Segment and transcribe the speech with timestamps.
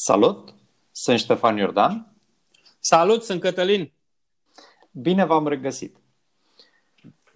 [0.00, 0.54] Salut!
[0.90, 2.14] Sunt Ștefan Iordan.
[2.78, 3.92] Salut, sunt Cătălin.
[4.90, 5.96] Bine v-am regăsit.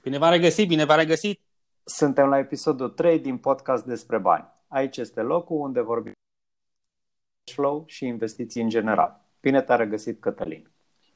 [0.02, 1.40] Bine v-am regăsit, bine v-am regăsit.
[1.84, 4.46] Suntem la episodul 3 din podcast despre bani.
[4.68, 6.12] Aici este locul unde vorbim
[7.52, 9.20] flow și investiții în general.
[9.40, 10.70] Bine te-a regăsit, Cătălin.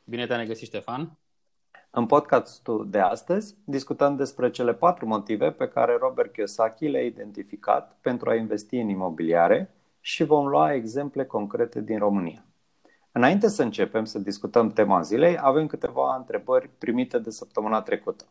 [0.04, 1.18] Bine te-a regăsit, Ștefan.
[1.90, 7.96] În podcastul de astăzi discutăm despre cele patru motive pe care Robert Kiyosaki le-a identificat
[8.00, 9.75] pentru a investi în imobiliare
[10.07, 12.44] și vom lua exemple concrete din România.
[13.12, 18.25] Înainte să începem să discutăm tema zilei, avem câteva întrebări primite de săptămâna trecută.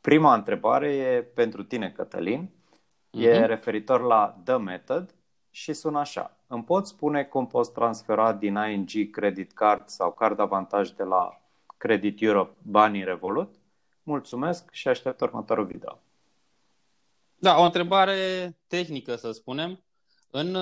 [0.00, 2.50] Prima întrebare e pentru tine, Cătălin.
[2.50, 3.20] Uh-huh.
[3.20, 3.46] E mhm.
[3.46, 5.14] referitor la The Method
[5.50, 6.36] și sună așa.
[6.46, 11.40] Îmi poți spune cum poți transfera din ING Credit Card sau card avantaj de la
[11.76, 13.54] Credit Europe banii Revolut?
[14.02, 15.98] Mulțumesc și aștept următorul video.
[17.34, 18.14] Da, o întrebare
[18.66, 19.80] tehnică, să spunem.
[20.34, 20.54] În,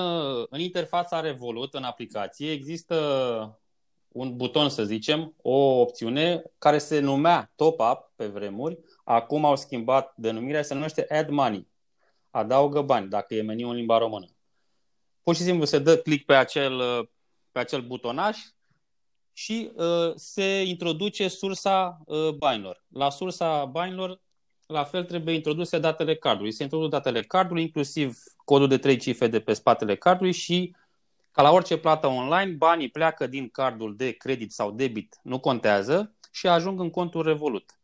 [0.51, 3.61] în interfața Revolut, în aplicație, există
[4.09, 8.79] un buton, să zicem, o opțiune care se numea Top Up pe vremuri.
[9.05, 11.69] Acum au schimbat denumirea, se numește Add Money.
[12.31, 14.27] Adaugă bani, dacă e meniu în limba română.
[15.23, 17.09] Pur și simplu se dă click pe acel,
[17.53, 18.39] pe acel butonaj
[19.33, 22.85] și uh, se introduce sursa uh, banilor.
[22.89, 24.21] La sursa banilor,
[24.71, 26.53] la fel, trebuie introduse datele cardului.
[26.53, 30.75] Se introduc datele cardului, inclusiv codul de trei cifre de pe spatele cardului și
[31.31, 36.15] ca la orice plată online, banii pleacă din cardul de credit sau debit, nu contează,
[36.31, 37.79] și ajung în contul Revolut.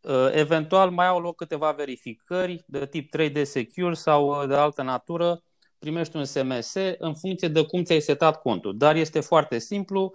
[0.00, 4.82] Uh, eventual mai au loc câteva verificări de tip 3D Secure sau uh, de altă
[4.82, 5.42] natură,
[5.78, 8.76] primești un SMS în funcție de cum ți-ai setat contul.
[8.76, 10.14] Dar este foarte simplu,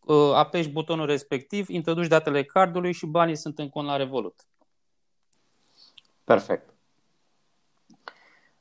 [0.00, 4.46] uh, apeși butonul respectiv, introduci datele cardului și banii sunt în cont la Revolut.
[6.28, 6.74] Perfect.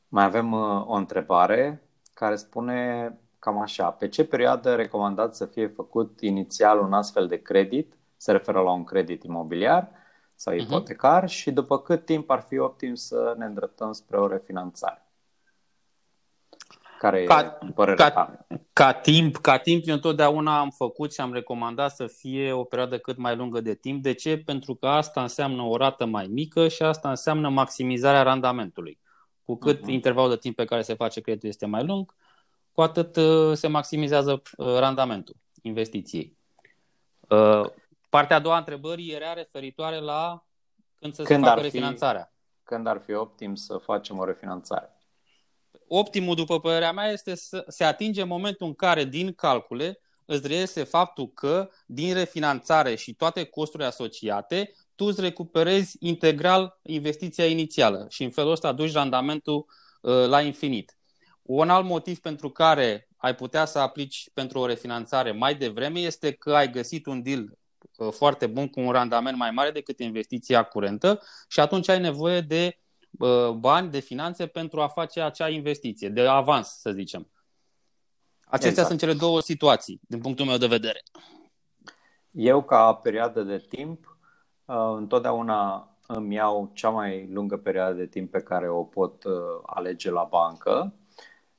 [0.08, 3.92] Mai avem uh, o întrebare care spune cam așa.
[3.92, 7.94] Pe ce perioadă recomandați să fie făcut inițial un astfel de credit?
[8.18, 9.92] Se referă la un credit imobiliar
[10.36, 10.64] sau mhm.
[10.64, 11.28] ipotecar uh-huh.
[11.28, 15.07] și după cât timp ar fi optim să ne îndreptăm spre o refinanțare?
[16.98, 18.48] Care ca, e părerea ca, ta?
[18.74, 22.98] Ca timp, ca timp, eu întotdeauna am făcut și am recomandat să fie o perioadă
[22.98, 24.04] cât mai lungă de timp.
[24.04, 24.38] De ce?
[24.38, 29.00] Pentru că asta înseamnă o rată mai mică și asta înseamnă maximizarea randamentului.
[29.44, 29.92] Cu cât uh-huh.
[29.92, 32.16] intervalul de timp pe care se face creditul este mai lung,
[32.72, 36.38] cu atât uh, se maximizează uh, randamentul investiției.
[37.30, 37.66] Uh,
[38.10, 40.46] partea a doua a întrebării era referitoare la
[41.00, 42.32] când să când se facă refinanțarea.
[42.32, 44.97] Fi, când ar fi optim să facem o refinanțare?
[45.88, 50.84] Optimul, după părerea mea, este să se atinge momentul în care din calcule îți reiese
[50.84, 58.24] faptul că din refinanțare și toate costurile asociate, tu îți recuperezi integral investiția inițială și
[58.24, 59.66] în felul ăsta aduci randamentul
[60.02, 60.98] uh, la infinit.
[61.42, 66.32] Un alt motiv pentru care ai putea să aplici pentru o refinanțare mai devreme este
[66.32, 67.58] că ai găsit un deal
[67.98, 72.42] uh, foarte bun cu un randament mai mare decât investiția curentă și atunci ai nevoie
[72.42, 72.87] de uh,
[73.54, 77.28] bani, de finanțe pentru a face acea investiție, de avans, să zicem.
[78.46, 78.88] Acestea exact.
[78.88, 81.04] sunt cele două situații, din punctul meu de vedere.
[82.32, 84.18] Eu, ca perioadă de timp,
[84.68, 89.34] Uh, întotdeauna îmi iau cea mai lungă perioadă de timp pe care o pot uh,
[89.66, 90.94] alege la bancă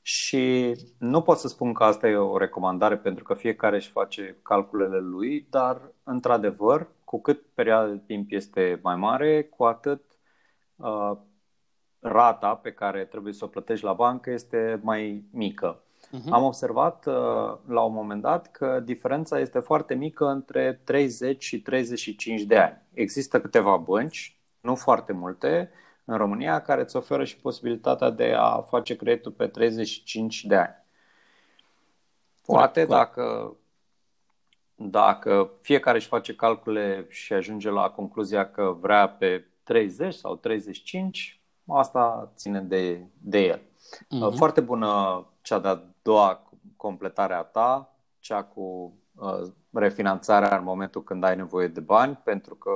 [0.02, 4.38] și nu pot să spun că asta e o recomandare pentru că fiecare își face
[4.42, 10.02] calculele lui, dar într-adevăr, cu cât perioada de timp este mai mare, cu atât
[10.76, 11.12] uh,
[12.08, 15.82] rata pe care trebuie să o plătești la bancă este mai mică.
[16.06, 16.30] Uh-huh.
[16.30, 17.14] Am observat uh,
[17.66, 22.82] la un moment dat că diferența este foarte mică între 30 și 35 de ani.
[22.92, 25.70] Există câteva bănci, nu foarte multe,
[26.04, 30.84] în România, care îți oferă și posibilitatea de a face creditul pe 35 de ani.
[32.46, 33.56] Poate dacă,
[34.74, 41.37] dacă fiecare își face calcule și ajunge la concluzia că vrea pe 30 sau 35,
[41.68, 43.60] asta ține de, de el.
[43.60, 44.36] Uh-huh.
[44.36, 51.24] Foarte bună cea de-a doua completare a ta, cea cu uh, refinanțarea în momentul când
[51.24, 52.70] ai nevoie de bani, pentru că,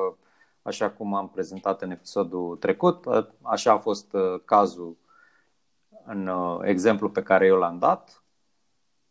[0.62, 4.96] așa cum am prezentat în episodul trecut, uh, așa a fost uh, cazul
[6.04, 8.22] în uh, exemplu pe care eu l-am dat.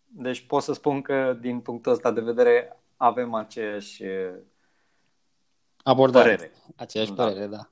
[0.06, 4.34] Deci pot să spun că, din punctul ăsta de vedere, avem aceeași uh,
[5.84, 6.36] abordare.
[6.36, 6.52] Părere.
[6.76, 7.24] Aceeași da.
[7.24, 7.70] părere, da.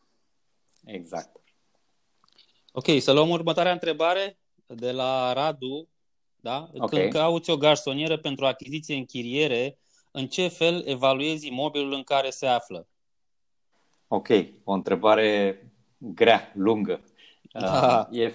[0.86, 1.39] Exact.
[2.72, 5.88] Ok, să luăm următoarea întrebare de la Radu.
[6.42, 6.70] Da?
[6.74, 7.00] Okay.
[7.00, 9.78] Când cauți o garsonieră pentru achiziție închiriere,
[10.12, 12.88] în ce fel evaluezi imobilul în care se află?
[14.08, 14.28] Ok,
[14.64, 15.60] o întrebare
[15.98, 17.02] grea, lungă.
[17.52, 18.08] Da.
[18.12, 18.34] Uh, e,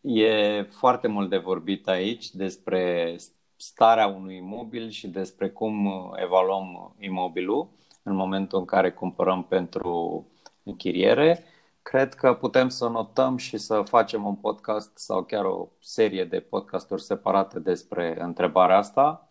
[0.00, 3.16] e foarte mult de vorbit aici despre
[3.56, 5.90] starea unui imobil și despre cum
[6.22, 7.68] evaluăm imobilul
[8.02, 10.26] în momentul în care cumpărăm pentru
[10.62, 11.44] închiriere.
[11.82, 16.40] Cred că putem să notăm și să facem un podcast sau chiar o serie de
[16.40, 19.28] podcasturi separate despre întrebarea asta.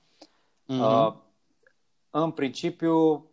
[0.73, 1.15] Mm-hmm.
[2.09, 3.25] În principiu,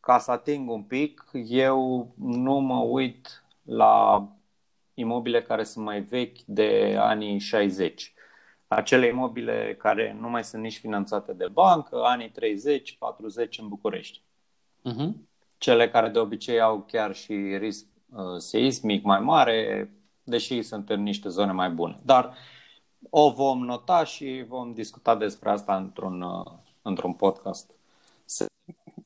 [0.00, 4.28] ca să ating un pic, eu nu mă uit la
[4.94, 8.12] imobile care sunt mai vechi de anii 60.
[8.66, 12.32] Acele imobile care nu mai sunt nici finanțate de bancă, anii 30-40
[13.58, 14.22] în București.
[14.90, 15.10] Uh-huh.
[15.58, 17.91] Cele care de obicei au chiar și risc uh,
[18.38, 19.90] seismic mai mare,
[20.22, 21.98] deși sunt în niște zone mai bune.
[22.04, 22.36] Dar
[23.10, 27.70] o vom nota și vom discuta despre asta într-un, uh, într-un podcast.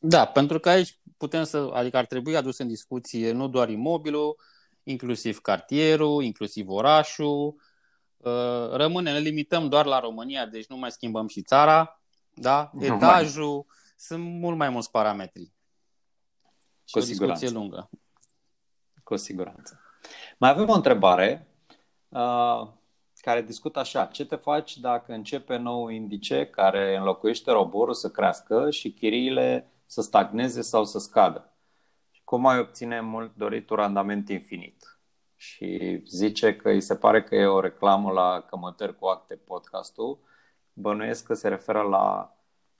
[0.01, 4.37] Da, pentru că aici putem să, adică ar trebui adus în discuție nu doar imobilul,
[4.83, 7.55] inclusiv cartierul, inclusiv orașul.
[8.17, 12.01] Uh, rămâne, ne limităm doar la România, deci nu mai schimbăm și țara,
[12.35, 12.71] da?
[12.81, 13.67] Etajul,
[13.97, 15.53] sunt mult mai mulți parametri.
[16.91, 17.51] Cu o siguranță.
[17.51, 17.91] lungă.
[19.07, 19.81] Cu siguranță.
[20.39, 21.49] Mai avem o întrebare
[22.09, 22.69] uh,
[23.15, 24.05] care discută așa.
[24.05, 30.01] Ce te faci dacă începe nou indice care înlocuiește roborul să crească și chiriile să
[30.01, 31.53] stagneze sau să scadă?
[32.25, 34.99] Cum mai obține mult doritul randament infinit?
[35.37, 40.19] Și zice că îi se pare că e o reclamă la Cămătări cu Acte podcastul.
[40.73, 42.37] Bănuiesc că se referă la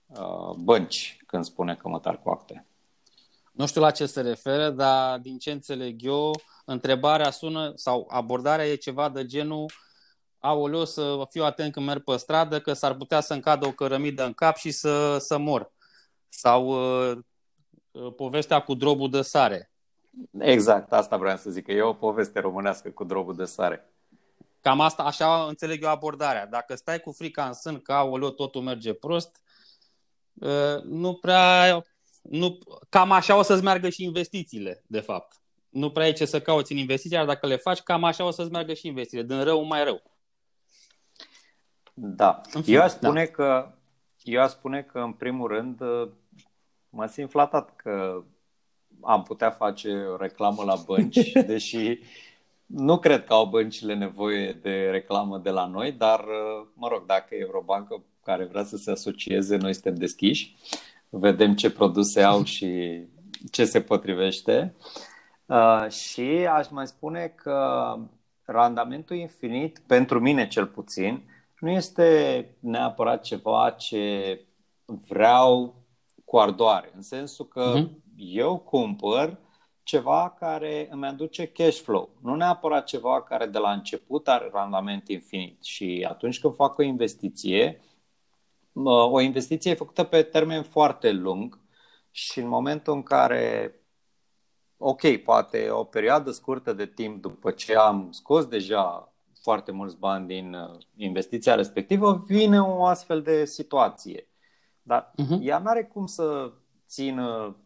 [0.07, 2.67] uh, bănci când spune Cămătari cu Acte.
[3.57, 8.67] Nu știu la ce se referă, dar din ce înțeleg eu, întrebarea sună sau abordarea
[8.67, 9.71] e ceva de genul
[10.39, 14.25] aoleu să fiu atent când merg pe stradă că s-ar putea să-mi cadă o cărămidă
[14.25, 15.73] în cap și să, să mor.
[16.29, 17.19] Sau uh,
[17.91, 19.71] uh, povestea cu drobul de sare.
[20.39, 23.91] Exact, asta vreau să zic, că e o poveste românească cu drobul de sare.
[24.61, 26.47] Cam asta, așa înțeleg eu abordarea.
[26.47, 29.41] Dacă stai cu frica în sân că, aoleu, totul merge prost,
[30.35, 31.85] uh, nu prea
[32.31, 32.59] nu,
[32.89, 35.41] cam așa o să-ți meargă și investițiile, de fapt.
[35.69, 38.31] Nu prea ai ce să cauți în investiții, dar dacă le faci, cam așa o
[38.31, 40.03] să-ți meargă și investițiile, din rău mai rău.
[41.95, 42.41] Da.
[42.51, 43.31] Fine, eu aș spune da.
[43.31, 43.73] că
[44.23, 45.81] eu aș spune că în primul rând
[46.89, 48.23] mă simt flatat că
[49.01, 51.99] am putea face o reclamă la bănci, deși
[52.67, 56.25] nu cred că au băncile nevoie de reclamă de la noi, dar
[56.75, 60.57] mă rog, dacă e vreo bancă care vrea să se asocieze, noi suntem deschiși
[61.09, 63.03] vedem ce produse au și
[63.51, 64.75] ce se potrivește.
[65.47, 67.95] Uh, și aș mai spune că
[68.45, 71.23] randamentul infinit, pentru mine cel puțin,
[71.61, 74.41] nu este neapărat ceva ce
[75.09, 75.75] vreau
[76.25, 77.89] cu ardoare, în sensul că uh-huh.
[78.17, 79.39] eu cumpăr
[79.83, 85.09] ceva care îmi aduce cash flow, nu neapărat ceva care de la început are randament
[85.09, 85.65] infinit.
[85.65, 87.81] Și atunci când fac o investiție,
[88.85, 91.61] o investiție făcută pe termen foarte lung
[92.11, 93.75] și în momentul în care,
[94.77, 99.13] ok, poate o perioadă scurtă de timp după ce am scos deja
[99.43, 104.29] foarte mulți bani din uh, investiția respectivă, vine o astfel de situație.
[104.83, 105.39] Dar uh-huh.
[105.41, 106.53] ea nu are cum să
[106.87, 107.57] țină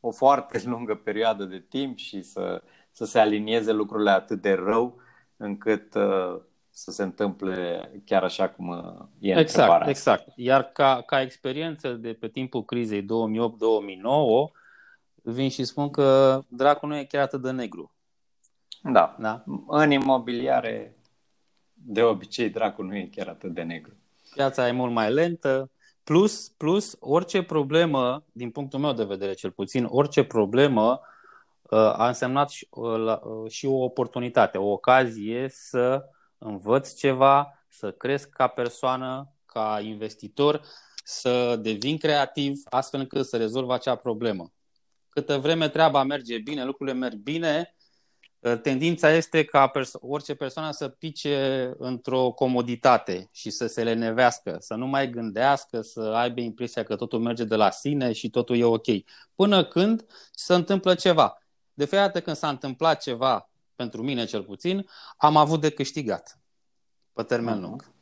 [0.00, 5.00] o foarte lungă perioadă de timp și să, să se alinieze lucrurile atât de rău
[5.36, 6.40] încât uh,
[6.76, 10.32] să se întâmple chiar așa cum uh, e Exact, exact.
[10.36, 13.06] Iar ca, ca experiență de pe timpul crizei 2008-2009,
[15.22, 17.92] vin și spun că dracul nu e chiar atât de negru.
[18.82, 19.16] Da.
[19.18, 19.44] da.
[19.66, 20.96] În imobiliare,
[21.72, 23.92] de obicei, dracul nu e chiar atât de negru.
[24.34, 25.70] Piața e mult mai lentă,
[26.04, 31.00] plus, plus orice problemă, din punctul meu de vedere cel puțin, orice problemă
[31.62, 36.08] uh, a însemnat și, uh, și o oportunitate, o ocazie să
[36.44, 40.60] învăț ceva, să cresc ca persoană, ca investitor,
[41.04, 44.52] să devin creativ, astfel încât să rezolv acea problemă.
[45.08, 47.74] Câtă vreme treaba merge bine, lucrurile merg bine,
[48.44, 54.56] ă, tendința este ca perso- orice persoană să pice într-o comoditate și să se lenevească,
[54.60, 58.56] să nu mai gândească, să aibă impresia că totul merge de la sine și totul
[58.56, 58.86] e ok.
[59.34, 61.38] Până când se întâmplă ceva.
[61.74, 66.38] De fiecare când s-a întâmplat ceva pentru mine cel puțin, am avut de câștigat
[67.12, 67.92] pe termen lung.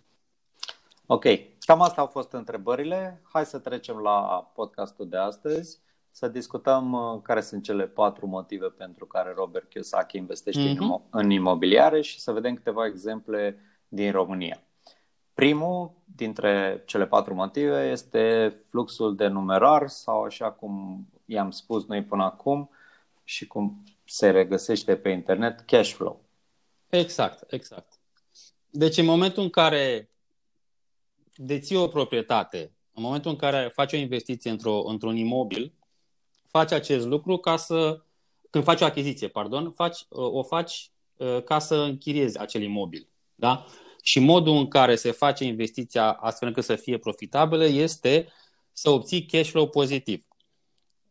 [1.07, 1.25] Ok,
[1.61, 3.23] cam asta au fost întrebările.
[3.33, 8.67] Hai să trecem la podcastul de astăzi, să discutăm uh, care sunt cele patru motive
[8.67, 11.11] pentru care Robert Kiyosaki investește mm-hmm.
[11.11, 14.63] în imobiliare și să vedem câteva exemple din România.
[15.35, 22.05] Primul dintre cele patru motive este fluxul de numerar sau așa cum i-am spus noi
[22.05, 22.71] până acum
[23.25, 26.25] și cum se regăsește pe internet, cash flow.
[26.89, 28.01] Exact, exact.
[28.71, 30.11] Deci în momentul în care
[31.35, 35.73] deții o proprietate, în momentul în care faci o investiție într-o, într-un imobil,
[36.47, 38.03] faci acest lucru ca să,
[38.51, 43.09] când faci o achiziție, pardon, faci, o faci uh, ca să închiriezi acel imobil.
[43.35, 43.67] Da?
[44.03, 48.29] Și modul în care se face investiția astfel încât să fie profitabilă este
[48.73, 50.27] să obții cash flow pozitiv.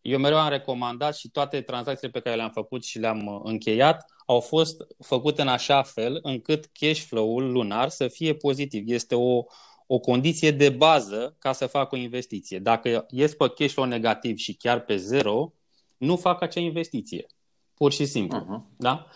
[0.02, 4.06] Eu mereu am recomandat și toate tranzacțiile pe care le-am făcut și le-am uh, încheiat
[4.26, 8.84] au fost făcute în așa fel încât cash flow-ul lunar să fie pozitiv.
[8.88, 9.44] Este o,
[9.88, 12.60] o condiție de bază ca să fac o investiție.
[12.60, 15.54] Dacă ies pe cash flow negativ și chiar pe zero,
[15.98, 17.26] nu fac acea investiție.
[17.74, 18.40] Pur și simplu.
[18.40, 18.78] Uh-huh.
[18.78, 19.08] Da?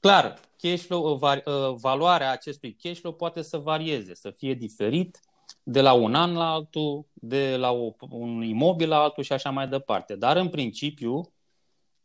[0.00, 5.20] Clar, cash flow, uh, uh, valoarea acestui cash flow poate să varieze, să fie diferit
[5.68, 9.50] de la un an la altul, de la o, un imobil la altul și așa
[9.50, 10.16] mai departe.
[10.16, 11.32] Dar în principiu,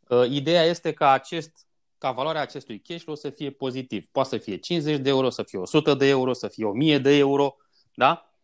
[0.08, 1.66] uh, ideea este ca acest
[1.98, 4.06] ca valoarea acestui cash flow să fie pozitiv.
[4.12, 7.16] Poate să fie 50 de euro, să fie 100 de euro, să fie 1000 de
[7.16, 7.56] euro,
[7.94, 8.34] da?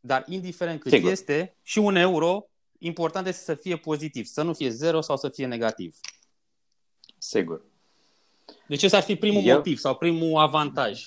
[0.00, 1.10] Dar indiferent cât Sigur.
[1.10, 5.28] este, și un euro, important este să fie pozitiv, să nu fie zero sau să
[5.28, 5.96] fie negativ.
[7.18, 7.64] Sigur.
[8.66, 9.56] Deci ăsta ar fi primul Eu...
[9.56, 11.02] motiv sau primul avantaj.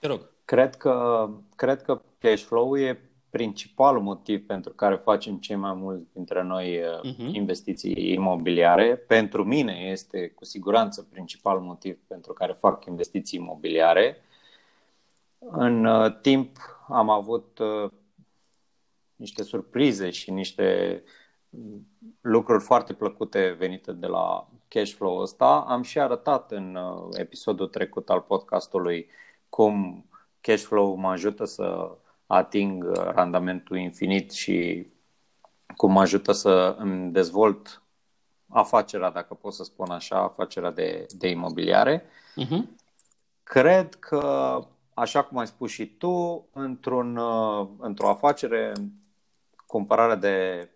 [0.00, 0.33] Te rog.
[0.44, 2.98] Cred că, cred că cash flow e
[3.30, 7.32] principalul motiv pentru care facem cei mai mulți dintre noi uh-huh.
[7.32, 8.96] investiții imobiliare.
[8.96, 14.16] Pentru mine este cu siguranță principalul motiv pentru care fac investiții imobiliare.
[15.38, 16.56] În uh, timp
[16.88, 17.90] am avut uh,
[19.16, 21.02] niște surprize și niște
[22.20, 25.64] lucruri foarte plăcute venite de la cash flow ăsta.
[25.68, 29.10] Am și arătat în uh, episodul trecut al podcastului
[29.48, 30.04] cum
[30.44, 31.96] cash flow mă ajută să
[32.26, 34.86] ating randamentul infinit și
[35.76, 37.82] cum mă ajută să îmi dezvolt
[38.48, 42.02] afacerea, dacă pot să spun așa, afacerea de, de imobiliare.
[42.02, 42.62] Uh-huh.
[43.42, 44.58] Cred că,
[44.94, 47.20] așa cum ai spus și tu, într-un,
[47.78, 48.72] într-o afacere,
[49.66, 50.68] cumpărarea de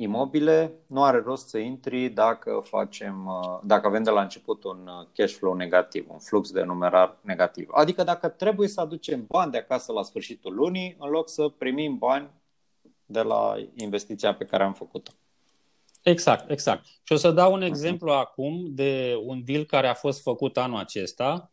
[0.00, 4.86] imobile, nu are rost să intri dacă facem, uh, dacă avem de la început un
[4.86, 7.68] uh, cash flow negativ, un flux de numerar negativ.
[7.72, 11.98] Adică dacă trebuie să aducem bani de acasă la sfârșitul lunii, în loc să primim
[11.98, 12.30] bani
[13.06, 15.12] de la investiția pe care am făcut-o.
[16.02, 16.84] Exact, exact.
[16.84, 18.20] Și o să dau un exemplu uh-huh.
[18.20, 21.50] acum de un deal care a fost făcut anul acesta,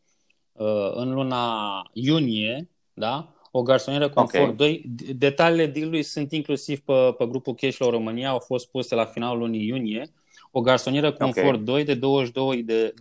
[0.52, 3.35] uh, în luna iunie, da?
[3.58, 4.56] O garsonieră Comfort okay.
[4.56, 4.84] 2.
[5.16, 9.68] Detaliile deal sunt inclusiv pe, pe grupul Cashflow România, au fost puse la finalul lunii
[9.68, 10.12] iunie.
[10.52, 11.64] O garsonieră Comfort okay.
[11.64, 12.94] 2 de 22 de,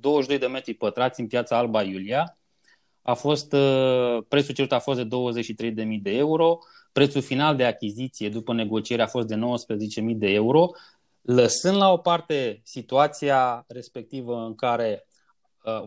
[0.00, 2.38] 22 de metri pătrați în piața Alba Iulia.
[3.02, 6.58] A fost, uh, prețul cerut a fost de 23.000 de euro,
[6.92, 10.70] prețul final de achiziție după negociere a fost de 19.000 de euro,
[11.20, 15.15] lăsând la o parte situația respectivă în care Uh,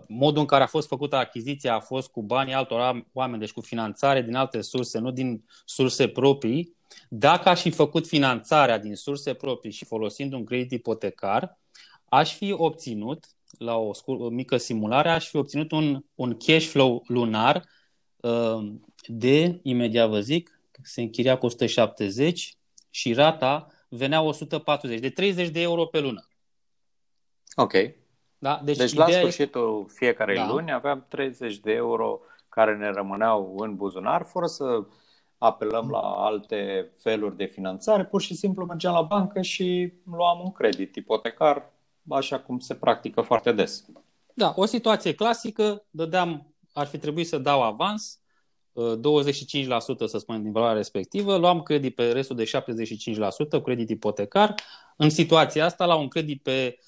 [0.07, 3.61] modul în care a fost făcută achiziția a fost cu banii altor oameni, deci cu
[3.61, 6.75] finanțare din alte surse, nu din surse proprii.
[7.09, 11.59] Dacă aș fi făcut finanțarea din surse proprii și folosind un credit ipotecar,
[12.05, 13.25] aș fi obținut,
[13.57, 17.65] la o, scur- o mică simulare, aș fi obținut un, un cash flow lunar
[18.15, 18.73] uh,
[19.05, 22.57] de, imediat vă zic, se închiria cu 170
[22.89, 26.27] și rata venea 140, de 30 de euro pe lună.
[27.55, 27.73] Ok.
[28.39, 28.61] Da?
[28.63, 29.93] Deci, deci la sfârșitul e...
[29.93, 30.47] fiecarei da.
[30.47, 32.19] luni aveam 30 de euro
[32.49, 34.83] care ne rămâneau în buzunar fără să
[35.37, 40.51] apelăm la alte feluri de finanțare, pur și simplu mergeam la bancă și luam un
[40.51, 41.73] credit ipotecar,
[42.09, 43.85] așa cum se practică foarte des.
[44.33, 48.19] Da, o situație clasică, dădeam, ar fi trebuit să dau avans,
[48.73, 52.51] 25% să spunem din valoarea respectivă, luam credit pe restul de
[53.59, 54.55] 75%, credit ipotecar.
[54.97, 56.79] În situația asta, la un credit pe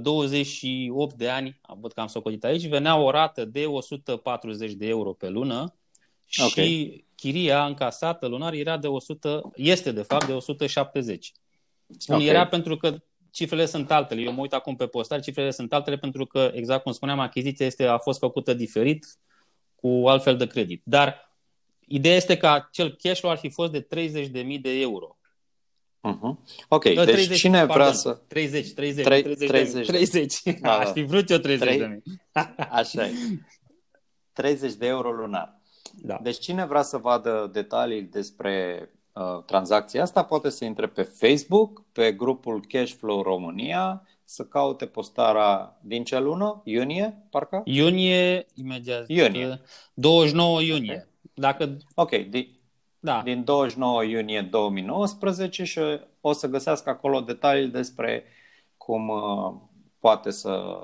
[0.00, 5.12] 28 de ani, văd că am socotit aici, venea o rată de 140 de euro
[5.12, 5.74] pe lună
[6.26, 7.04] și okay.
[7.14, 11.32] chiria încasată lunar era de 100, este de fapt de 170.
[11.98, 12.26] Spun okay.
[12.26, 14.20] era pentru că cifrele sunt altele.
[14.20, 17.66] Eu mă uit acum pe postare, cifrele sunt altele pentru că, exact cum spuneam, achiziția
[17.66, 19.06] este, a fost făcută diferit
[19.74, 20.82] cu altfel de credit.
[20.84, 21.34] Dar
[21.86, 23.86] ideea este că acel cash flow ar fi fost de
[24.56, 25.16] 30.000 de euro.
[26.02, 26.36] Uh-huh.
[26.68, 28.20] Ok, deci 30, cine pardon, vrea să...
[28.26, 30.60] 30, 30, 30, 30, 30.
[30.60, 31.78] Da, Aș fi vrut eu 30 3...
[31.78, 32.02] de mii.
[32.70, 33.12] Așa e.
[34.32, 35.60] 30 de euro lunar.
[36.02, 36.18] Da.
[36.22, 41.84] Deci cine vrea să vadă detalii despre uh, tranzacția asta poate să intre pe Facebook,
[41.92, 46.62] pe grupul Cashflow România, să caute postarea din ce lună?
[46.64, 47.62] Iunie, parcă?
[47.64, 49.04] Iunie, imediat.
[49.08, 49.60] Iunie.
[49.94, 50.92] 29 iunie.
[50.92, 51.06] Okay.
[51.34, 51.76] Dacă...
[51.94, 52.48] Ok, de-
[53.04, 53.22] da.
[53.24, 55.80] din 29 iunie 2019 și
[56.20, 58.24] o să găsească acolo detalii despre
[58.76, 59.54] cum uh,
[59.98, 60.80] poate să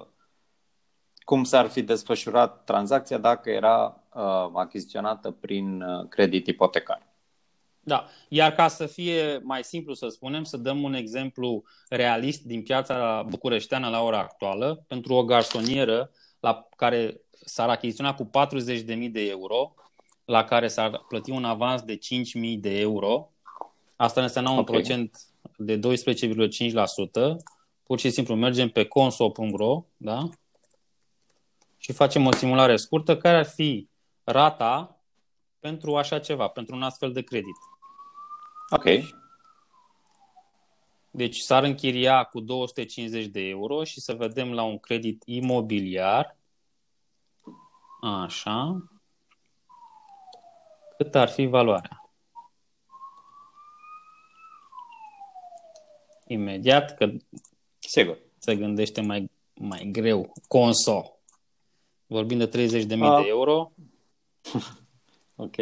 [1.18, 7.06] cum s-ar fi desfășurat tranzacția dacă era uh, achiziționată prin uh, credit ipotecar.
[7.80, 12.62] Da, iar ca să fie mai simplu să spunem, să dăm un exemplu realist din
[12.62, 16.10] piața bucureșteană la ora actuală, pentru o garsonieră
[16.40, 19.74] la care s-ar achiziționa cu 40.000 de euro,
[20.28, 23.30] la care s-ar plăti un avans de 5.000 de euro,
[23.96, 24.74] asta înseamnă un okay.
[24.74, 25.20] procent
[25.56, 25.82] de 12,5%,
[27.82, 30.28] pur și simplu mergem pe conso.ro, da?
[31.76, 33.88] Și facem o simulare scurtă care ar fi
[34.24, 35.00] rata
[35.58, 37.56] pentru așa ceva, pentru un astfel de credit.
[38.70, 38.84] Ok.
[41.10, 46.36] Deci s-ar închiria cu 250 de euro și să vedem la un credit imobiliar.
[48.00, 48.88] Așa.
[50.98, 52.10] Cât ar fi valoarea?
[56.26, 57.12] Imediat, că
[57.78, 58.18] Sigur.
[58.38, 60.32] se gândește mai, mai greu.
[60.48, 61.18] Conso.
[62.06, 63.22] Vorbim de 30.000 de uh.
[63.22, 63.72] de euro.
[65.36, 65.56] ok.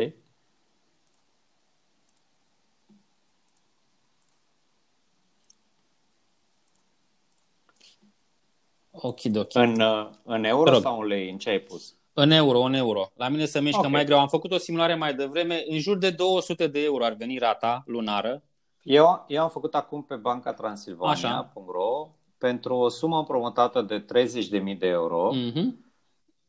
[8.91, 9.57] Okidoki.
[9.57, 11.31] În, uh, în euro sau în lei?
[11.31, 11.95] În ce ai pus?
[12.19, 13.13] În euro, în euro.
[13.15, 13.91] La mine se mișcă okay.
[13.91, 14.19] mai greu.
[14.19, 15.65] Am făcut o simulare mai devreme.
[15.69, 18.43] În jur de 200 de euro ar veni rata lunară.
[18.83, 24.87] Eu, eu am făcut acum pe banca Transilvania.ro pentru o sumă împrumutată de 30.000 de
[24.87, 25.31] euro.
[25.35, 25.65] Mm-hmm.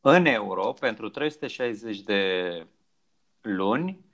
[0.01, 2.67] În euro, pentru 360 de
[3.41, 4.05] luni,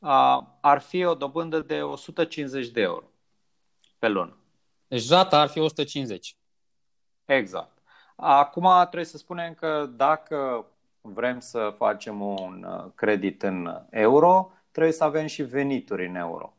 [0.00, 3.10] a, ar fi o dobândă de 150 de euro
[3.98, 4.36] pe lună.
[4.88, 6.36] Deci rata ar fi 150.
[7.24, 7.78] Exact.
[8.16, 10.66] Acum trebuie să spunem că dacă
[11.12, 16.52] vrem să facem un uh, credit în euro, trebuie să avem și venituri în euro.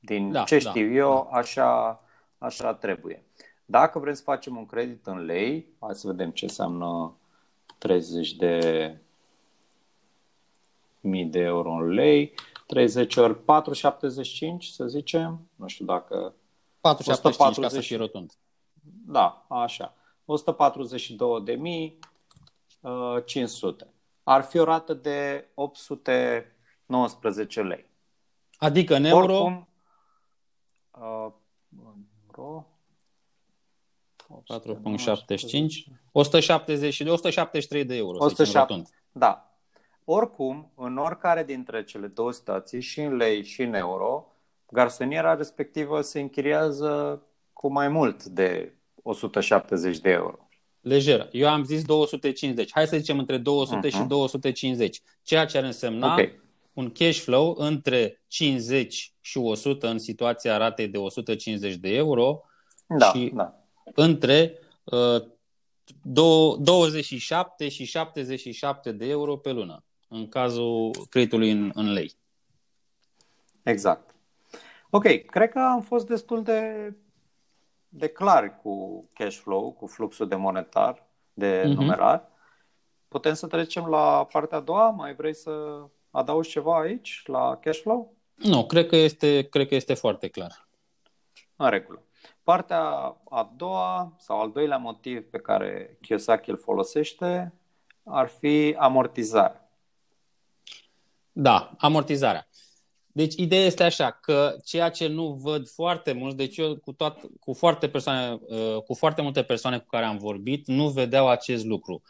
[0.00, 1.38] Din da, ce da, știu da, eu, da.
[1.38, 2.02] Așa,
[2.38, 3.24] așa trebuie.
[3.64, 7.16] Dacă vrem să facem un credit în lei, hai să vedem ce înseamnă
[7.78, 8.96] 30 de
[11.00, 12.34] mii de euro în lei,
[12.66, 13.42] 30 ori 4,75
[14.58, 16.34] să zicem, nu știu dacă...
[16.80, 18.32] 4,75 ca să fie rotund.
[19.06, 19.94] Da, așa.
[22.82, 23.86] 142.500.
[24.22, 27.90] Ar fi o rată de 819 lei.
[28.58, 29.34] Adică în euro?
[29.34, 29.68] Oricum,
[30.90, 31.32] uh,
[32.36, 32.66] euro
[34.44, 38.24] 4.75 170 173 de euro.
[38.24, 39.56] 107, da.
[40.04, 44.26] Oricum, în oricare dintre cele două stații, și în lei și în euro,
[44.70, 50.48] garsoniera respectivă se închiriază cu mai mult de 170 de euro.
[50.82, 51.28] Lejer.
[51.32, 52.70] Eu am zis 250.
[52.72, 53.90] Hai să zicem între 200 uh-huh.
[53.90, 55.00] și 250.
[55.00, 55.10] Mhm.
[55.22, 56.40] Ceea ce ar însemna okay.
[56.72, 62.42] un cash flow între 50 și 100 în situația ratei de 150 de euro
[62.86, 63.54] da, și da.
[63.94, 65.22] între uh,
[66.02, 72.12] 27 și 77 de euro pe lună în cazul creditului în, în lei.
[73.62, 74.14] Exact.
[74.90, 76.94] Ok, cred că am fost destul de
[77.94, 81.74] de clar cu cash flow, cu fluxul de monetar, de uh-huh.
[81.74, 82.28] numerar.
[83.08, 84.90] Putem să trecem la partea a doua?
[84.90, 88.14] Mai vrei să adaugi ceva aici, la cash flow?
[88.34, 90.68] Nu, cred că este, cred că este foarte clar.
[91.56, 92.02] În regulă.
[92.42, 92.82] Partea
[93.30, 97.54] a doua sau al doilea motiv pe care Kiyosaki îl folosește
[98.04, 99.70] ar fi amortizarea.
[101.32, 102.46] Da, amortizarea.
[103.12, 107.20] Deci ideea este așa, că ceea ce nu văd foarte mult, deci eu cu, toat,
[107.40, 111.64] cu, foarte persoane, uh, cu foarte multe persoane cu care am vorbit, nu vedeau acest
[111.64, 112.02] lucru.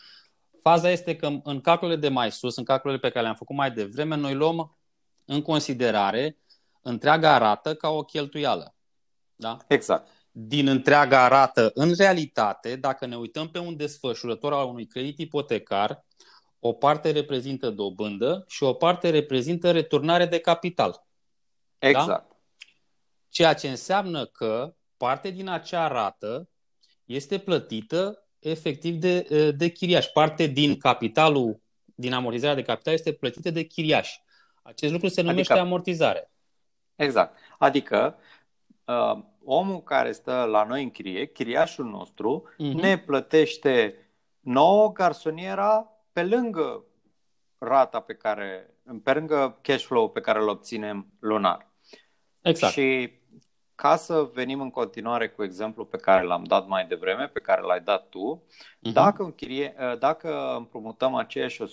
[0.60, 3.70] Faza este că în calculele de mai sus, în calculele pe care le-am făcut mai
[3.70, 4.76] devreme, noi luăm
[5.24, 6.38] în considerare
[6.82, 8.74] întreaga rată ca o cheltuială.
[9.34, 9.56] Da?
[9.68, 10.08] Exact.
[10.30, 16.04] Din întreaga rată, în realitate, dacă ne uităm pe un desfășurător al unui credit ipotecar,
[16.64, 21.06] o parte reprezintă dobândă și o parte reprezintă returnare de capital.
[21.78, 22.06] Exact.
[22.06, 22.26] Da?
[23.28, 26.48] Ceea ce înseamnă că parte din acea rată
[27.04, 30.06] este plătită efectiv de, de chiriaș.
[30.06, 34.16] Parte din capitalul, din amortizarea de capital este plătită de chiriaș.
[34.62, 36.30] Acest lucru se numește adică, amortizare.
[36.94, 37.38] Exact.
[37.58, 38.18] Adică
[38.84, 42.72] uh, omul care stă la noi în chirie, chiriașul nostru, uh-huh.
[42.72, 43.96] ne plătește
[44.40, 46.84] nouă garsoniera pe lângă
[47.58, 51.70] rata pe care, pe lângă cash flow pe care îl obținem lunar.
[52.40, 52.72] Exact.
[52.72, 53.20] Și
[53.74, 57.60] ca să venim în continuare cu exemplu pe care l-am dat mai devreme, pe care
[57.60, 58.92] l-ai dat tu, uh-huh.
[58.92, 61.66] dacă, închirie, dacă împrumutăm aceiași 142.500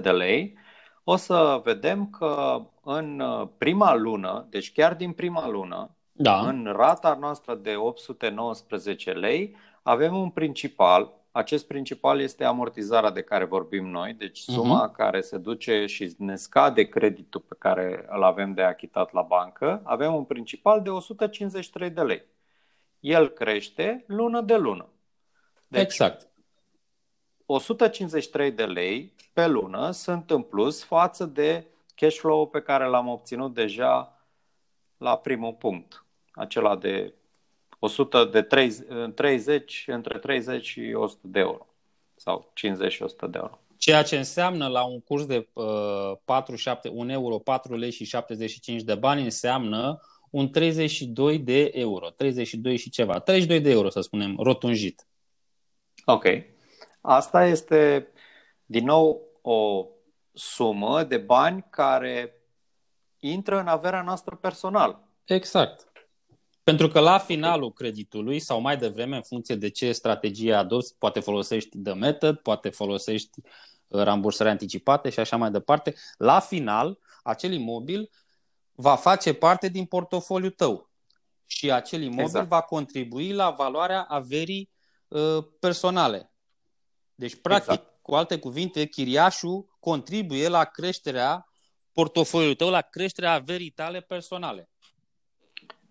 [0.00, 0.58] de lei,
[1.04, 3.22] o să vedem că în
[3.58, 6.40] prima lună, deci chiar din prima lună, da.
[6.40, 13.44] în rata noastră de 819 lei, avem un principal, acest principal este amortizarea de care
[13.44, 14.96] vorbim noi, deci suma uh-huh.
[14.96, 19.80] care se duce și ne scade creditul pe care îl avem de achitat la bancă,
[19.84, 22.22] avem un principal de 153 de lei.
[23.00, 24.88] El crește lună de lună.
[25.68, 26.28] Deci, exact.
[27.46, 33.08] 153 de lei pe lună sunt în plus față de cash flow pe care l-am
[33.08, 34.18] obținut deja
[34.96, 37.14] la primul punct, acela de
[37.84, 41.66] 100 de 30, 30 între 30 și 100 de euro
[42.14, 43.58] sau 50 și 100 de euro.
[43.76, 45.64] Ceea ce înseamnă la un curs de uh,
[46.24, 52.10] 4, 7, 1 euro, 4 lei și 75 de bani înseamnă un 32 de euro,
[52.10, 55.06] 32 și ceva, 32 de euro să spunem, rotunjit.
[56.04, 56.24] Ok.
[57.00, 58.12] Asta este
[58.64, 59.86] din nou o
[60.32, 62.42] sumă de bani care
[63.18, 65.08] intră în averea noastră personală.
[65.24, 65.91] Exact.
[66.62, 71.20] Pentru că la finalul creditului sau mai devreme, în funcție de ce strategie adopți, poate
[71.20, 77.52] folosești The Method, poate folosești uh, rambursări anticipate și așa mai departe, la final, acel
[77.52, 78.10] imobil
[78.72, 80.90] va face parte din portofoliul tău
[81.46, 82.48] și acel imobil exact.
[82.48, 84.70] va contribui la valoarea averii
[85.08, 86.32] uh, personale.
[87.14, 88.02] Deci, practic, exact.
[88.02, 91.46] cu alte cuvinte, chiriașul contribuie la creșterea
[91.92, 94.71] portofoliului tău, la creșterea averii tale personale.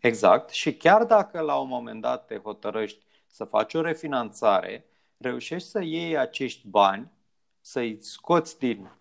[0.01, 0.49] Exact.
[0.49, 4.85] Și chiar dacă la un moment dat te hotărăști să faci o refinanțare,
[5.17, 7.11] reușești să iei acești bani,
[7.59, 8.91] să-i scoți din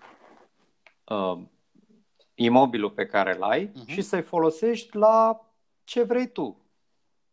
[1.04, 1.38] uh,
[2.34, 3.86] imobilul pe care îl ai uh-huh.
[3.86, 5.46] și să-i folosești la
[5.84, 6.64] ce vrei tu.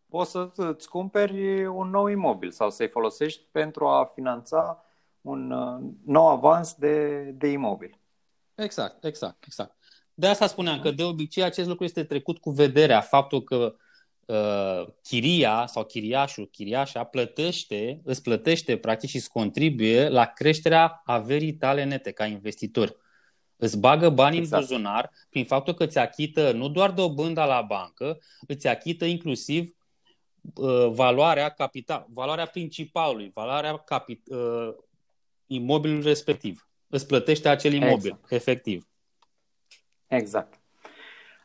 [0.10, 4.84] Poți să îți cumperi un nou imobil sau să-i folosești pentru a finanța
[5.22, 8.00] un uh, nou avans de, de imobil.
[8.56, 9.77] Exact, exact, exact.
[10.20, 13.76] De asta spuneam că de obicei acest lucru este trecut cu vederea, faptul că
[14.26, 21.54] uh, chiria sau chiriașul, chiriașa plătește, îți plătește practic și îți contribuie la creșterea averii
[21.54, 22.96] tale nete ca investitor.
[23.56, 24.62] Îți bagă bani exact.
[24.62, 29.76] în buzunar prin faptul că îți achită nu doar dobânda la bancă, îți achită inclusiv
[30.56, 34.74] uh, valoarea capital, valoarea principalului, valoarea capi, uh,
[35.46, 36.70] imobilului respectiv.
[36.88, 38.32] Îți plătește acel imobil, exact.
[38.32, 38.88] efectiv.
[40.08, 40.60] Exact.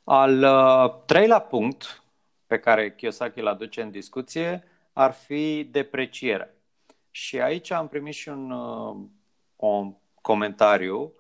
[0.05, 2.03] Al uh, treilea punct
[2.47, 6.55] pe care Kiyosaki îl aduce în discuție ar fi deprecierea.
[7.11, 8.97] Și aici am primit și un, uh,
[9.57, 11.13] un comentariu.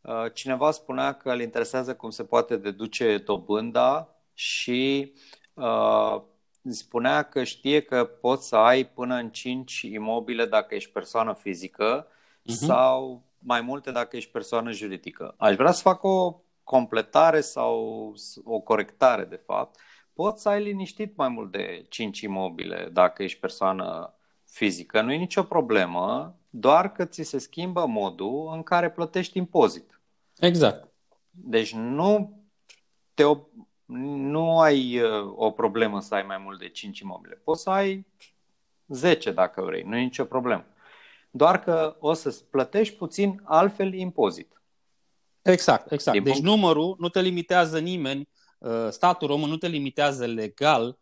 [0.00, 5.12] Uh, cineva spunea că îl interesează cum se poate deduce dobânda și
[5.54, 6.22] uh,
[6.70, 12.06] spunea că știe că poți să ai până în 5 imobile dacă ești persoană fizică
[12.06, 12.66] uh-huh.
[12.66, 15.34] sau mai multe dacă ești persoană juridică.
[15.38, 19.80] Aș vrea să fac o completare sau o corectare, de fapt,
[20.12, 25.00] poți să ai liniștit mai mult de 5 imobile dacă ești persoană fizică.
[25.00, 30.00] Nu e nicio problemă, doar că ți se schimbă modul în care plătești impozit.
[30.38, 30.88] Exact.
[31.30, 32.42] Deci nu
[33.14, 33.24] te
[33.86, 37.34] nu ai uh, o problemă să ai mai mult de 5 imobile.
[37.34, 38.06] Poți să ai
[38.86, 40.64] 10 dacă vrei, nu e nicio problemă.
[41.30, 44.53] Doar că o să plătești puțin altfel impozit.
[45.44, 46.16] Exact, exact.
[46.16, 46.48] Din deci punct...
[46.48, 48.28] numărul nu te limitează nimeni,
[48.58, 50.98] uh, statul român nu te limitează legal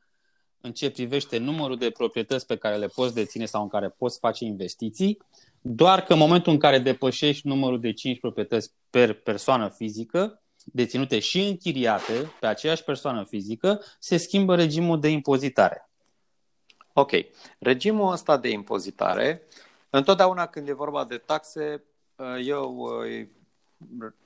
[0.61, 4.19] în ce privește numărul de proprietăți pe care le poți deține sau în care poți
[4.19, 5.19] face investiții,
[5.61, 11.19] doar că în momentul în care depășești numărul de 5 proprietăți per persoană fizică, deținute
[11.19, 15.91] și închiriate pe aceeași persoană fizică, se schimbă regimul de impozitare.
[16.93, 17.11] Ok.
[17.59, 19.43] Regimul ăsta de impozitare,
[19.91, 21.85] întotdeauna când e vorba de taxe,
[22.17, 23.27] uh, eu uh,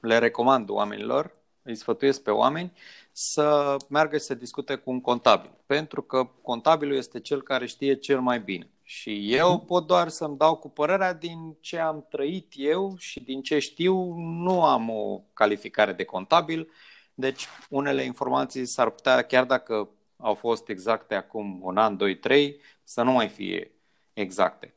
[0.01, 2.73] le recomand oamenilor, îi sfătuiesc pe oameni
[3.13, 7.95] să meargă și să discute cu un contabil, pentru că contabilul este cel care știe
[7.95, 8.71] cel mai bine.
[8.83, 13.43] Și eu pot doar să-mi dau cu părerea din ce am trăit eu și din
[13.43, 16.71] ce știu, nu am o calificare de contabil,
[17.15, 22.61] deci unele informații s-ar putea, chiar dacă au fost exacte acum un an, doi, trei,
[22.83, 23.71] să nu mai fie
[24.13, 24.75] exacte.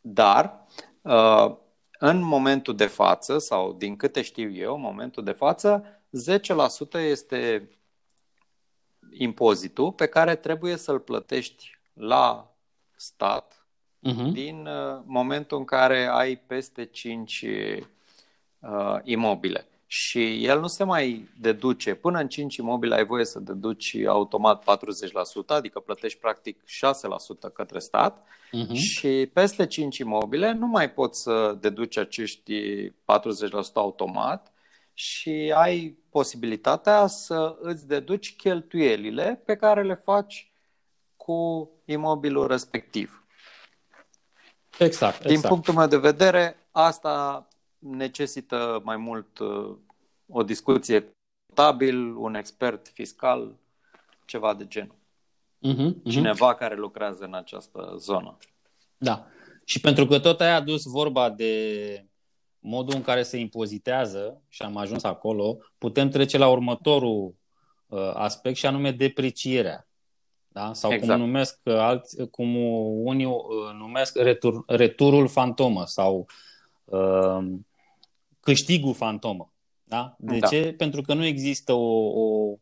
[0.00, 0.66] Dar
[1.00, 1.56] uh,
[2.04, 5.84] în momentul de față, sau din câte știu eu, în momentul de față,
[6.96, 7.70] 10% este
[9.10, 12.54] impozitul pe care trebuie să-l plătești la
[12.96, 13.66] stat
[14.08, 14.32] uh-huh.
[14.32, 17.44] din uh, momentul în care ai peste 5
[18.58, 21.94] uh, imobile și el nu se mai deduce.
[21.94, 24.66] Până în 5 imobile ai voie să deduci automat 40%,
[25.46, 28.74] adică plătești practic 6% către stat uh-huh.
[28.74, 32.92] și peste 5 imobile nu mai poți să deduci acești 40%
[33.74, 34.52] automat
[34.92, 40.52] și ai posibilitatea să îți deduci cheltuielile pe care le faci
[41.16, 43.26] cu imobilul respectiv.
[44.78, 45.26] Exact, exact.
[45.26, 47.46] Din punctul meu de vedere, asta
[47.82, 49.76] necesită mai mult uh,
[50.28, 51.14] o discuție
[51.46, 53.54] contabil, un expert fiscal,
[54.24, 54.94] ceva de genul.
[55.66, 56.10] Uh-huh, uh-huh.
[56.10, 58.36] Cineva care lucrează în această zonă.
[58.98, 59.26] Da.
[59.64, 62.06] Și pentru că tot ai adus vorba de
[62.58, 67.34] modul în care se impozitează și am ajuns acolo, putem trece la următorul
[67.86, 69.86] uh, aspect și anume deprecierea.
[70.48, 70.72] Da?
[70.72, 71.12] Sau exact.
[71.12, 72.56] cum numesc uh, alți, cum
[73.04, 76.26] unii uh, numesc retur, returul fantomă sau
[76.84, 77.44] uh,
[78.42, 79.52] câștigul fantomă.
[79.84, 80.16] Da?
[80.18, 80.46] De da.
[80.46, 80.74] ce?
[80.76, 82.56] Pentru că nu există o, o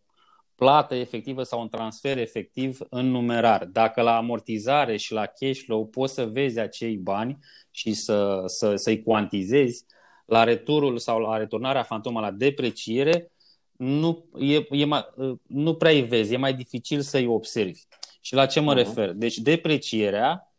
[0.54, 3.64] plată efectivă sau un transfer efectiv în numerar.
[3.64, 7.38] Dacă la amortizare și la cash flow poți să vezi acei bani
[7.70, 9.84] și să, să, să-i cuantizezi,
[10.24, 13.32] la returul sau la returnarea fantomă la depreciere,
[13.76, 15.06] nu, e, e mai,
[15.46, 17.80] nu prea îi vezi, e mai dificil să-i observi.
[18.20, 18.76] Și la ce mă uh-huh.
[18.76, 19.12] refer?
[19.12, 20.54] Deci deprecierea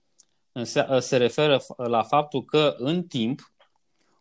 [1.00, 3.54] se referă la faptul că în timp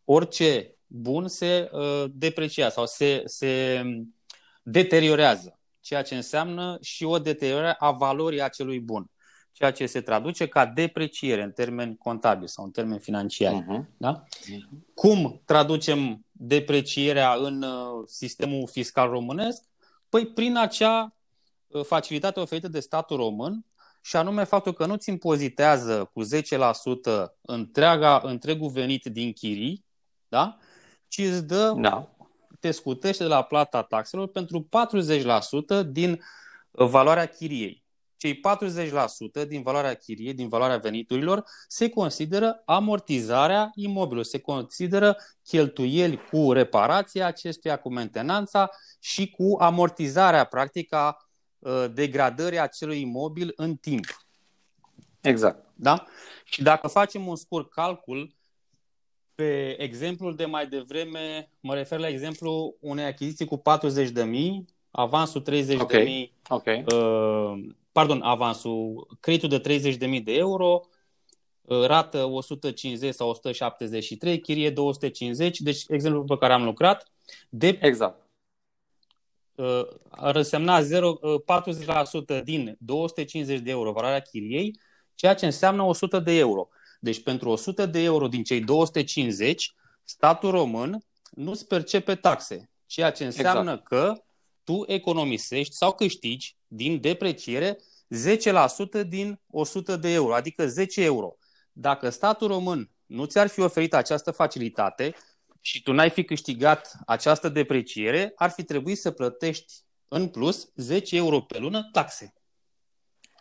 [0.04, 3.82] orice bun se uh, depreciază sau se, se
[4.62, 9.10] deteriorează, ceea ce înseamnă și o deteriorare a valorii acelui bun,
[9.52, 13.64] ceea ce se traduce ca depreciere în termeni contabili sau în termeni financiari.
[13.64, 13.96] Uh-huh.
[13.96, 14.22] Da?
[14.24, 14.68] Uh-huh.
[14.94, 19.62] Cum traducem deprecierea în uh, sistemul fiscal românesc?
[20.08, 21.16] Păi prin acea
[21.66, 23.64] uh, facilitate oferită de statul român
[24.02, 26.26] și anume faptul că nu-ți impozitează cu 10%
[27.40, 29.84] întreaga, întregul venit din chirii,
[30.28, 30.58] da?
[31.10, 32.08] Ci îți dă, da.
[32.60, 34.68] te scutește de la plata taxelor pentru
[35.82, 36.10] 40% din
[36.70, 37.84] uh, valoarea chiriei.
[38.16, 38.40] Cei
[39.44, 46.52] 40% din valoarea chiriei, din valoarea veniturilor, se consideră amortizarea imobilului, se consideră cheltuieli cu
[46.52, 48.70] reparația acestuia, cu mentenanța
[49.00, 51.16] și cu amortizarea practică a
[51.58, 54.04] uh, degradării acelui imobil în timp.
[55.20, 55.66] Exact.
[55.74, 56.06] Da?
[56.44, 58.34] Și dacă facem un scurt calcul,
[59.40, 64.64] pe exemplul de mai devreme, mă refer la exemplu unei achiziții cu 40 de mii,
[64.90, 65.98] avansul 30 okay.
[65.98, 66.84] de mii, okay.
[66.94, 70.80] uh, pardon, avansul, creditul de 30 de mii de euro,
[71.62, 77.12] uh, rată 150 sau 173, chirie 250, deci exemplul pe care am lucrat,
[77.48, 78.28] de exact.
[79.54, 81.40] Uh, ar însemna 0, uh,
[82.40, 84.80] 40% din 250 de euro valoarea chiriei,
[85.14, 86.68] ceea ce înseamnă 100 de euro.
[87.02, 93.24] Deci pentru 100 de euro din cei 250, statul român nu-ți percepe taxe, ceea ce
[93.24, 93.86] înseamnă exact.
[93.86, 94.22] că
[94.64, 97.78] tu economisești sau câștigi din depreciere
[99.02, 101.36] 10% din 100 de euro, adică 10 euro.
[101.72, 105.14] Dacă statul român nu ți-ar fi oferit această facilitate
[105.60, 109.72] și tu n-ai fi câștigat această depreciere, ar fi trebuit să plătești
[110.08, 112.34] în plus 10 euro pe lună taxe.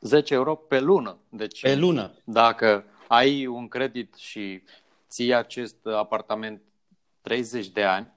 [0.02, 1.20] 10 euro pe lună.
[1.30, 2.18] Deci, pe lună.
[2.26, 4.64] Dacă ai un credit și
[5.10, 6.62] ții acest apartament
[7.22, 8.14] 30 de ani,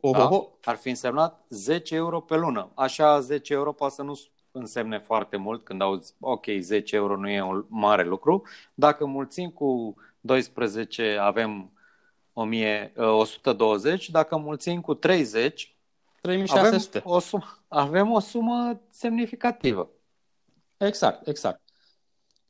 [0.00, 0.28] oh, da?
[0.28, 0.48] oh.
[0.64, 2.70] ar fi însemnat 10 euro pe lună.
[2.74, 4.20] Așa 10 euro poate să nu
[4.50, 8.42] însemne foarte mult când auzi, ok, 10 euro nu e un mare lucru.
[8.74, 11.72] Dacă mulțim cu 12 avem
[12.32, 15.76] 1000, 120, dacă mulțim cu 30,
[16.20, 16.98] 3600.
[16.98, 19.90] Avem o sumă, avem o sumă semnificativă.
[20.76, 21.61] Exact, exact.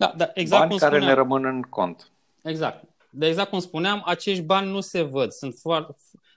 [0.07, 1.17] Da, da, exact bani cum care spuneam.
[1.17, 2.11] ne rămân în cont.
[2.43, 2.85] Exact.
[3.11, 5.33] De exact cum spuneam, acești bani nu se văd.
[5.33, 5.97] Sunt foarte...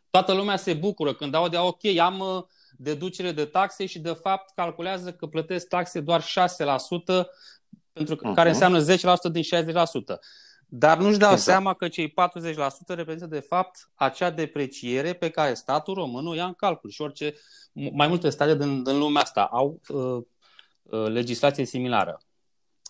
[0.10, 2.44] Toată lumea se bucură când aude, ok, am uh,
[2.78, 6.26] deducere de taxe și de fapt calculează că plătesc taxe doar 6%,
[7.94, 8.36] pentru că, uh-huh.
[8.36, 8.86] care înseamnă 10%
[9.32, 9.46] din 60%.
[10.68, 11.50] Dar nu-și dau exact.
[11.50, 12.14] seama că cei 40%
[12.88, 17.34] reprezintă de fapt acea depreciere pe care statul român o ia în calcul și orice,
[17.92, 20.22] mai multe state din, din lumea asta au uh,
[20.84, 22.20] uh, legislație similară.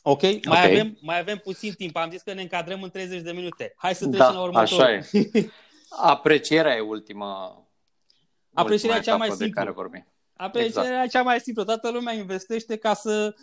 [0.07, 0.21] Ok?
[0.21, 0.71] Mai, okay.
[0.71, 1.95] Avem, mai avem puțin timp.
[1.95, 3.73] Am zis că ne încadrăm în 30 de minute.
[3.77, 4.83] Hai să trecem da, la următorul.
[4.83, 5.29] Așa e.
[5.89, 7.63] Aprecierea e ultima.
[8.53, 9.61] Aprecierea cea mai simplă.
[9.61, 10.07] Care vorbim.
[10.33, 11.09] Aprecierea exact.
[11.09, 11.63] cea mai simplă.
[11.63, 13.35] Toată lumea investește ca să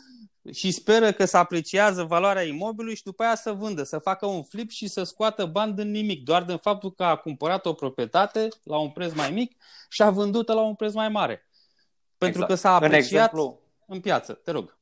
[0.53, 4.43] și speră că se apreciază valoarea imobilului și după aia să vândă, să facă un
[4.43, 8.49] flip și să scoată bani din nimic, doar din faptul că a cumpărat o proprietate
[8.65, 9.57] la un preț mai mic
[9.89, 11.49] și a vândut-o la un preț mai mare.
[12.19, 12.49] Pentru exact.
[12.49, 14.33] că s-a apreciat în, exemplu, în piață.
[14.33, 14.81] Te rog.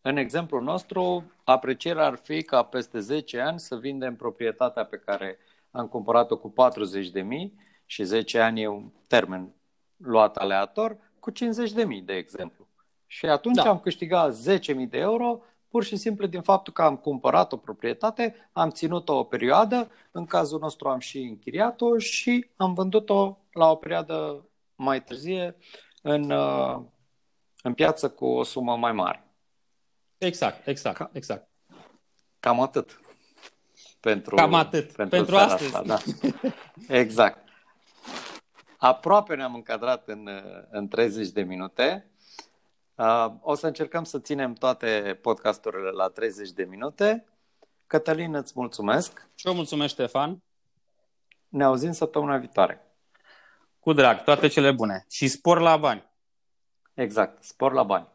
[0.00, 5.38] În exemplul nostru, aprecierea ar fi ca peste 10 ani să vindem proprietatea pe care
[5.70, 7.54] am cumpărat-o cu 40 de mii
[7.86, 9.54] și 10 ani e un termen
[9.96, 12.66] luat aleator, cu 50 de mii, de exemplu.
[13.06, 13.68] Și atunci da.
[13.68, 18.50] am câștigat 10.000 de euro pur și simplu din faptul că am cumpărat o proprietate,
[18.52, 23.74] am ținut-o o perioadă, în cazul nostru am și închiriat-o și am vândut-o la o
[23.74, 25.56] perioadă mai târzie
[26.02, 26.80] în, uh,
[27.62, 29.27] în piață cu o sumă mai mare.
[30.18, 31.48] Exact, exact, exact.
[32.40, 33.00] Cam atât.
[34.00, 34.92] pentru, Cam atât.
[34.92, 35.76] pentru, Pentru seara astăzi.
[35.76, 35.98] Asta, da.
[37.00, 37.48] Exact.
[38.78, 40.28] Aproape ne-am încadrat în,
[40.70, 42.10] în 30 de minute.
[42.94, 47.24] Uh, o să încercăm să ținem toate podcasturile la 30 de minute.
[47.86, 49.28] Cătălin, îți mulțumesc.
[49.34, 50.42] Și eu mulțumesc, Ștefan.
[51.48, 52.82] Ne auzim săptămâna viitoare.
[53.80, 55.04] Cu drag, toate cele bune.
[55.10, 56.10] Și spor la bani.
[56.94, 57.44] Exact.
[57.44, 58.08] Spor la bani.